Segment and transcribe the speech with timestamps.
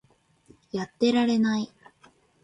[0.71, 1.69] やってられない